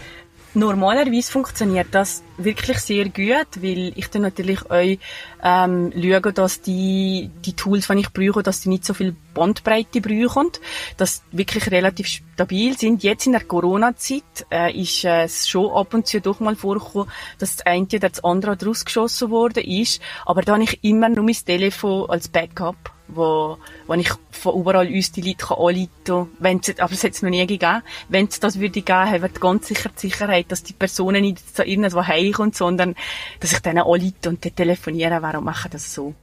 [0.54, 4.98] Normalerweise funktioniert das wirklich sehr gut, weil ich dann natürlich euch
[5.42, 10.02] ähm, schaue, dass die, die Tools, die ich brauche, dass die nicht so viel Bandbreite
[10.02, 10.50] brauchen,
[10.98, 13.02] dass wirklich relativ stabil sind.
[13.02, 17.56] Jetzt in der Corona-Zeit äh, ist es schon ab und zu doch mal vorgekommen, dass
[17.56, 21.24] das eine oder das andere draus geschossen worden ist, aber da habe ich immer nur
[21.24, 26.60] mein Telefon als Backup wo, wo ich von überall uns die Leute kann anrufen kann.
[26.78, 27.82] Aber es hat es noch nie gegeben.
[28.08, 31.56] Wenn es das würde geben, haben wir ganz sicher die Sicherheit, dass die Personen nicht
[31.56, 32.94] zu irgendwo heimkommen, sondern
[33.40, 35.22] dass ich denen anrufe und die telefonieren.
[35.22, 36.14] Warum machen das so?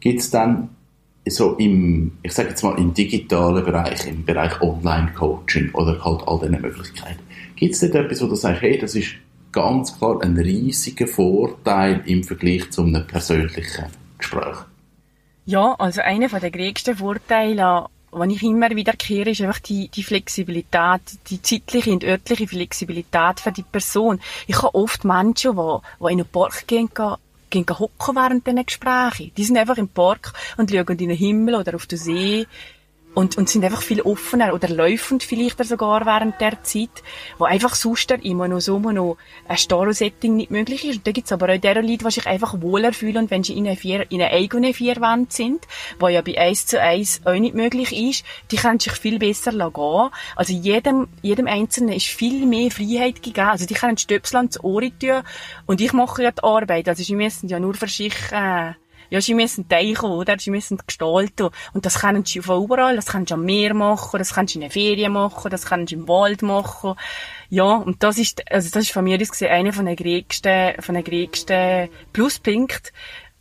[0.00, 0.70] Gibt es dann
[1.30, 6.38] so im, ich sage jetzt mal im digitalen Bereich, im Bereich Online-Coaching oder halt all
[6.38, 7.20] diesen Möglichkeiten,
[7.56, 9.14] gibt es dort etwas, wo du sagst, hey, das ist
[9.52, 13.86] ganz klar ein riesiger Vorteil im Vergleich zu einem persönlichen
[14.18, 14.56] Gespräch.
[15.48, 21.00] Ja, also einer der größten Vorteile, was ich immer wiederkehre, ist einfach die, die Flexibilität,
[21.30, 24.20] die zeitliche und örtliche Flexibilität für die Person.
[24.46, 26.90] Ich habe oft Menschen, die, die in einen Park gehen,
[27.48, 29.32] gehen hocken während diesen Gesprächen.
[29.38, 32.46] Die sind einfach im Park und schauen in den Himmel oder auf den See
[33.14, 37.02] und, und sind einfach viel offener oder laufen vielleicht sogar während der Zeit,
[37.38, 39.16] wo einfach sonst immer noch so noch
[39.48, 40.98] ein Staro-Setting nicht möglich ist.
[40.98, 43.66] Und da gibt's aber auch der Leute, die sich einfach wohler fühlen wenn sie in
[43.66, 45.66] einer, vier, in einer eigenen vier Wand sind,
[45.98, 49.52] wo ja bei eins zu eins auch nicht möglich ist, die können sich viel besser
[49.52, 50.10] gehen.
[50.36, 53.48] Also jedem, jedem Einzelnen ist viel mehr Freiheit gegeben.
[53.48, 55.22] Also die können Stöpsel ans Ohr tun
[55.66, 56.88] und ich mache ja die Arbeit.
[56.88, 58.72] Also sie müssen ja nur für sich äh,
[59.10, 60.38] ja, sie müssen teichen, oder?
[60.38, 61.50] Sie müssen gestalten.
[61.72, 62.96] Und das können sie von überall.
[62.96, 65.86] Das können sie am Meer machen, das können sie in der Ferien machen, das können
[65.86, 66.94] sie im Wald machen.
[67.48, 70.82] Ja, und das ist, also das ist von mir aus gesehen einer von den größten,
[70.82, 72.92] von den größten Pluspunkten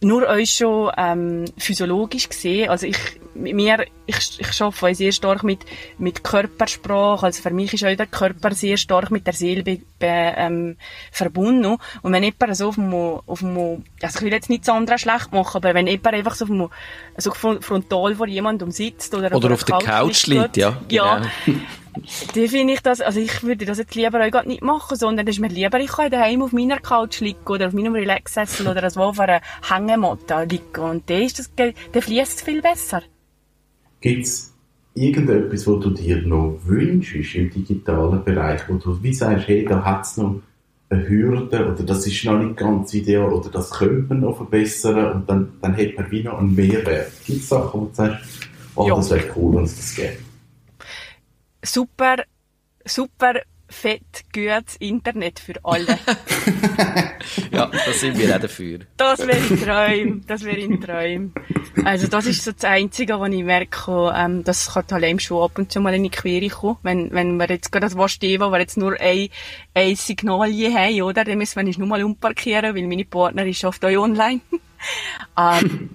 [0.02, 2.98] nur euch schon ähm, physiologisch gesehen, also ich,
[3.34, 5.60] mir, ich, ich arbeite sehr stark mit,
[5.98, 9.80] mit Körpersprache, also für mich ist auch der Körper sehr stark mit der Seele be,
[10.00, 10.78] be, ähm,
[11.12, 11.78] verbunden.
[12.02, 15.32] Und wenn jemand so auf dem, auf dem, also ich will jetzt nichts anderes schlecht
[15.32, 16.70] machen, aber wenn jemand einfach so, auf dem,
[17.18, 20.78] so frontal vor jemandem sitzt oder, oder auf, auf der Couch liegt, ja.
[20.90, 21.22] Ja.
[21.46, 21.58] Genau.
[22.36, 25.36] Die finde ich das, also ich würde das jetzt lieber auch nicht machen, sondern es
[25.36, 28.90] ist mir lieber, ich kann daheim auf meiner Couch liegen oder auf meinem Relaxsessel oder
[28.90, 33.02] so auf einer Hängematte liegen und der ist das, der fließt viel besser.
[34.02, 34.54] Gibt's
[34.98, 39.84] irgendetwas, was du dir noch wünschst im digitalen Bereich, wo du wie sagst, hey, da
[39.84, 40.42] hat's noch
[40.90, 45.12] eine Hürde oder das ist noch nicht ganz ideal oder das könnte man noch verbessern
[45.14, 47.12] und dann, dann hat man wie noch einen Mehrwert.
[47.26, 48.24] Gibt es Sachen, wo du sagst,
[48.76, 48.96] oh, ja.
[48.96, 50.18] das wäre cool, wenn es das gäbe?
[51.62, 52.24] Super,
[52.86, 55.88] super fett gutes Internet für alle.
[57.52, 58.80] ja, da sind wir auch dafür.
[58.96, 61.34] Das wäre ein Traum, das wäre ein Traum.
[61.84, 65.58] Also das ist so das Einzige, was ich merke, ähm, das kann allein schon ab
[65.58, 66.78] und zu mal in die Quere kommen.
[66.84, 69.30] Wenn, wenn wir jetzt gerade das Waschstehen, wo wir jetzt nur ein,
[69.74, 71.24] ein Signal hier haben, oder?
[71.24, 74.42] Dann müssen wir nur mal umparkieren, weil meine Partnerin schafft euch online.
[75.38, 75.90] ähm,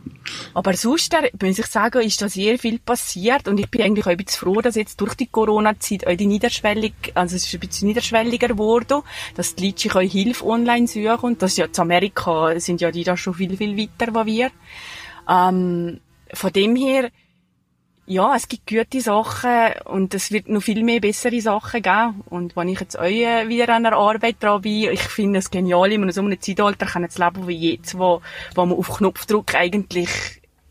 [0.55, 4.11] aber sonst, muss ich sagen, ist da sehr viel passiert und ich bin eigentlich auch
[4.11, 7.61] ein bisschen froh, dass jetzt durch die Corona-Zeit auch die Niederschwellig, also es ist ein
[7.61, 9.03] bisschen niederschwelliger geworden,
[9.35, 12.91] dass die Leute sich auch Hilfe online suchen und das ja zu Amerika sind ja
[12.91, 14.51] die da schon viel, viel weiter als wir.
[15.29, 16.01] Ähm,
[16.35, 17.11] von dem her,
[18.07, 22.23] ja, es gibt gute Sachen und es wird noch viel mehr bessere Sachen geben.
[22.29, 25.51] Und wenn ich jetzt auch äh, wieder an der Arbeit dran bin, ich finde es
[25.51, 28.21] genial, in so einem Zeitalter kann leben wie jetzt, wo,
[28.55, 30.11] wo man auf Knopfdruck eigentlich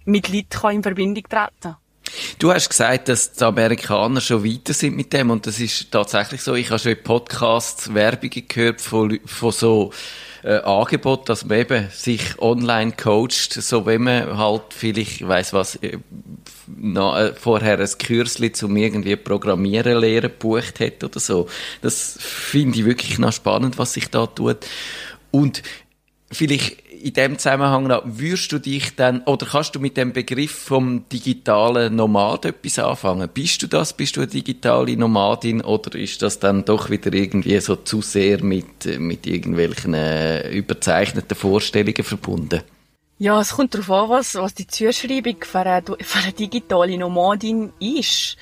[0.05, 1.75] mit Leuten in Verbindung treten kann.
[2.39, 6.41] Du hast gesagt, dass die Amerikaner schon weiter sind mit dem und das ist tatsächlich
[6.41, 6.55] so.
[6.55, 9.91] Ich habe schon in Podcasts Werbungen gehört von, von so
[10.43, 15.53] äh, Angebot, dass man eben sich online coacht, so wenn man halt vielleicht, ich weiss
[15.53, 15.97] was, äh,
[16.67, 21.47] na, äh, vorher ein Kürzli zum irgendwie Programmieren lernen gebucht hat oder so.
[21.81, 24.57] Das finde ich wirklich noch spannend, was sich da tut.
[25.31, 25.63] Und
[26.31, 30.51] vielleicht in dem Zusammenhang noch, würdest du dich dann, oder kannst du mit dem Begriff
[30.51, 33.29] vom digitalen Nomad etwas anfangen?
[33.33, 33.93] Bist du das?
[33.93, 35.61] Bist du eine digitale Nomadin?
[35.61, 41.35] Oder ist das dann doch wieder irgendwie so zu sehr mit, mit irgendwelchen äh, überzeichneten
[41.35, 42.61] Vorstellungen verbunden?
[43.17, 47.71] Ja, es kommt darauf an, was, was die Zuschreibung für eine, für eine digitale Nomadin
[47.79, 48.35] ist.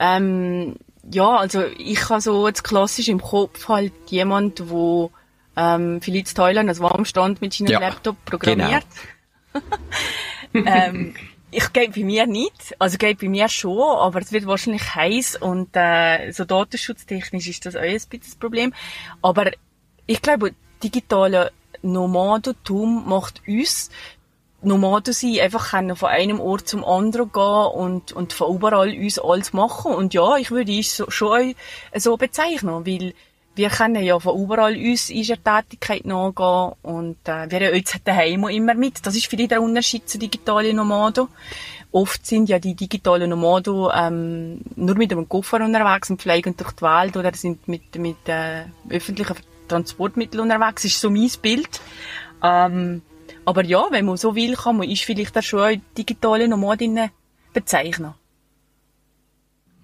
[0.00, 0.74] Ähm,
[1.10, 5.12] ja, also ich habe so jetzt klassisch im Kopf halt jemand, wo
[5.56, 8.86] ähm, in Thailand als Warmstand mit seinem ja, Laptop programmiert.
[10.52, 10.66] Genau.
[10.70, 11.14] ähm,
[11.50, 15.36] ich gehe bei mir nicht, also gehe bei mir schon, aber es wird wahrscheinlich heiß
[15.36, 18.74] und äh, so datenschutztechnisch ist das auch ein bisschen das Problem.
[19.22, 19.50] Aber
[20.06, 23.90] ich glaube, digitale Nomadentum macht uns
[24.62, 29.18] Nomaden sein, einfach können von einem Ort zum anderen gehen und, und von überall uns
[29.18, 29.92] alles machen.
[29.92, 31.54] Und ja, ich würde es schon
[31.94, 33.14] so bezeichnen, weil
[33.56, 38.48] wir können ja von überall uns unserer Tätigkeit nachgehen und äh, wir haben jetzt daheim
[38.48, 39.06] immer mit.
[39.06, 41.28] Das ist vielleicht der Unterschied zu digitalen Nomaden.
[41.92, 46.72] Oft sind ja die digitalen Nomaden ähm, nur mit einem Koffer unterwegs und fliegen durch
[46.72, 49.36] die Welt oder sind mit, mit äh, öffentlichen
[49.68, 50.82] Transportmitteln unterwegs.
[50.82, 51.80] Das ist so mein Bild.
[52.42, 53.02] Ähm,
[53.44, 57.10] aber ja, wenn man so will, kann man ist vielleicht auch schon digitale Nomadinnen
[57.52, 58.14] bezeichnen.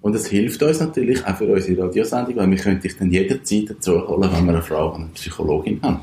[0.03, 3.71] Und es hilft uns natürlich auch für unsere Radiosendung, weil wir können dich dann jederzeit
[3.71, 6.01] dazu holen, wenn wir eine Frage an eine Psychologin haben.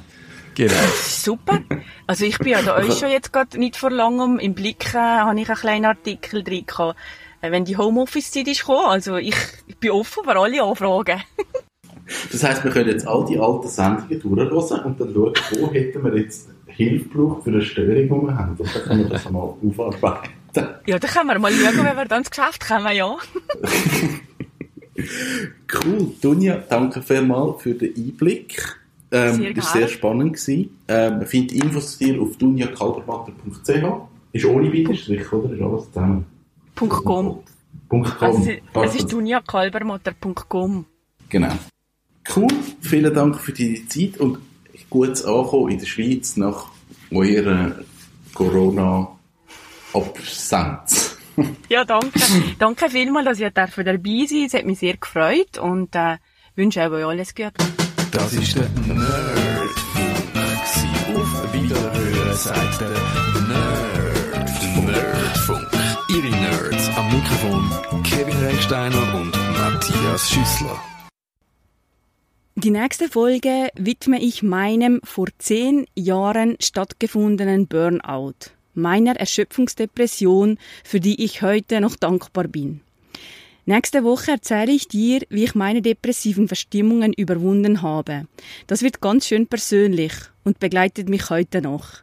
[0.54, 0.74] Genau.
[1.04, 1.60] Super.
[2.08, 4.98] Also ich bin ja da euch schon jetzt gerade nicht vor langem im Blick, äh,
[4.98, 6.98] habe ich einen kleinen Artikel drin gehabt,
[7.42, 8.88] äh, wenn die Homeoffice-Zeit ist gekommen.
[8.88, 9.36] Also ich,
[9.68, 11.22] ich bin offen für alle Anfragen.
[12.32, 16.04] Das heisst, wir können jetzt all die alten Sendungen durchhören und dann schauen, wo hätten
[16.06, 18.56] wir jetzt Hilfe braucht für eine Störung, die wir haben.
[18.58, 20.30] Und dann können wir das einmal aufarbeiten.
[20.56, 23.16] Ja, dann können wir mal schauen, wenn wir dann ins Geschäft kommen, ja.
[25.86, 26.12] cool.
[26.22, 28.78] Dunja, danke vielmals für den Einblick.
[29.12, 30.34] Ähm, Sehr das war sehr spannend.
[30.34, 30.78] Gewesen.
[30.88, 33.70] Ähm, findet Infos zu dir auf dunjakalbermatter.ch.
[34.34, 35.54] Ist ohne Bindestrich, oder?
[35.54, 36.26] Ist alles zusammen.
[36.76, 37.44] Punkt .com.
[37.90, 38.42] Punkt Also, .com.
[38.42, 38.96] es ist- es Passt.
[38.96, 40.86] ist dunjakalbermutter.com.
[41.30, 41.54] Genau.
[42.36, 42.48] Cool,
[42.82, 44.40] vielen Dank für deine Zeit und
[44.90, 46.66] gutes Ankommen in der Schweiz nach
[47.12, 47.76] eurer
[49.98, 51.16] Corona-Absenz.
[51.70, 52.20] Ja, danke.
[52.58, 54.46] danke vielmals, dass ihr dabei sein durfte.
[54.48, 56.18] Es hat mich sehr gefreut und äh,
[56.56, 57.54] wünsche euch alles Gute.
[58.12, 60.18] Das ist der Nerdfunk.
[61.16, 64.18] Auf Wiederhören sagt der Nerd.
[64.84, 65.68] Nerdfunk.
[66.10, 67.70] Ihre Nerds am Mikrofon
[68.02, 70.82] Kevin Recksteiner und Matthias Schüssler.
[72.56, 81.24] Die nächste Folge widme ich meinem vor zehn Jahren stattgefundenen Burnout, meiner Erschöpfungsdepression, für die
[81.24, 82.82] ich heute noch dankbar bin.
[83.66, 88.26] Nächste Woche erzähle ich dir, wie ich meine depressiven Verstimmungen überwunden habe.
[88.66, 90.14] Das wird ganz schön persönlich
[90.46, 91.96] und begleitet mich heute noch.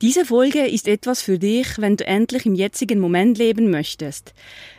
[0.00, 4.32] Diese Folge ist etwas für dich, wenn du endlich im jetzigen Moment leben möchtest,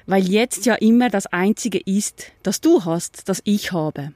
[0.08, 4.14] weil jetzt ja immer das Einzige ist, das du hast, das ich habe.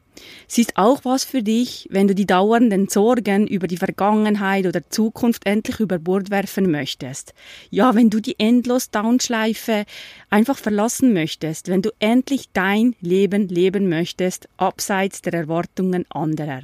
[0.48, 4.88] Sie ist auch was für dich, wenn du die dauernden Sorgen über die Vergangenheit oder
[4.90, 7.34] Zukunft endlich über Bord werfen möchtest.
[7.70, 9.86] Ja, wenn du die endlos Downschleife
[10.30, 16.64] einfach verlassen möchtest, wenn du endlich dein Leben leben möchtest, abseits der Erwartungen anderer.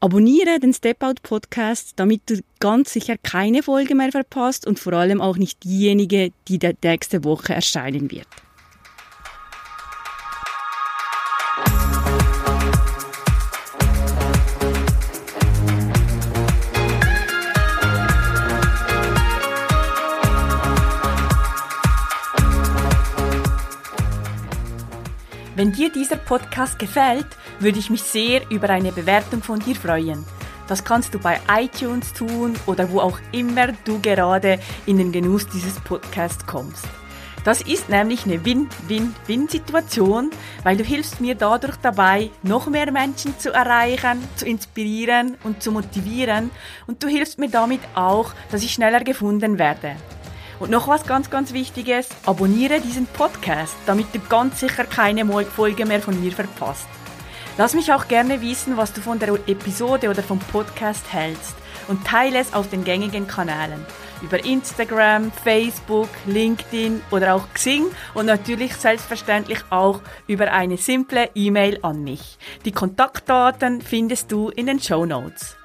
[0.00, 4.92] Abonniere den Step Out Podcast, damit du ganz sicher keine Folge mehr verpasst und vor
[4.92, 8.28] allem auch nicht diejenige, die der nächste Woche erscheinen wird.
[25.64, 27.24] Wenn dir dieser Podcast gefällt,
[27.58, 30.22] würde ich mich sehr über eine Bewertung von dir freuen.
[30.68, 35.46] Das kannst du bei iTunes tun oder wo auch immer du gerade in den Genuss
[35.48, 36.84] dieses Podcasts kommst.
[37.44, 40.32] Das ist nämlich eine Win-Win-Win-Situation,
[40.64, 45.72] weil du hilfst mir dadurch dabei, noch mehr Menschen zu erreichen, zu inspirieren und zu
[45.72, 46.50] motivieren
[46.86, 49.96] und du hilfst mir damit auch, dass ich schneller gefunden werde.
[50.60, 55.84] Und noch was ganz, ganz Wichtiges, abonniere diesen Podcast, damit du ganz sicher keine Folge
[55.84, 56.86] mehr von mir verpasst.
[57.56, 61.54] Lass mich auch gerne wissen, was du von der Episode oder vom Podcast hältst
[61.88, 63.84] und teile es auf den gängigen Kanälen.
[64.22, 71.78] Über Instagram, Facebook, LinkedIn oder auch Xing und natürlich selbstverständlich auch über eine simple E-Mail
[71.82, 72.38] an mich.
[72.64, 75.56] Die Kontaktdaten findest du in den Show Notes.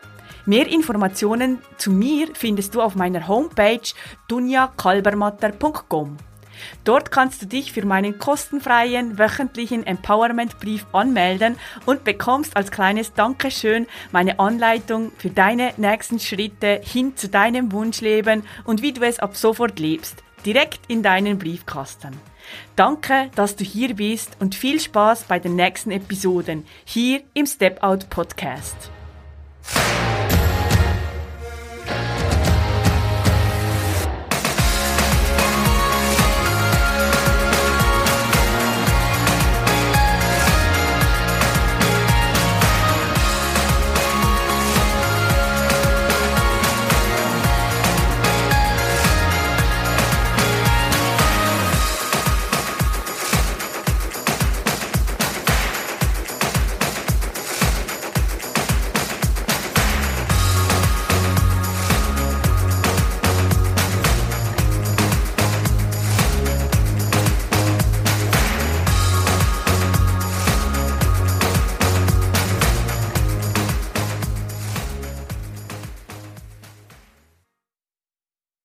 [0.45, 3.81] Mehr Informationen zu mir findest du auf meiner Homepage
[4.27, 6.17] dunjakalbermatter.com.
[6.83, 13.87] Dort kannst du dich für meinen kostenfreien wöchentlichen Empowerment-Brief anmelden und bekommst als kleines Dankeschön
[14.11, 19.35] meine Anleitung für deine nächsten Schritte hin zu deinem Wunschleben und wie du es ab
[19.35, 22.13] sofort lebst, direkt in deinen Briefkasten.
[22.75, 27.83] Danke, dass du hier bist und viel Spaß bei den nächsten Episoden hier im Step
[27.83, 28.89] Out Podcast.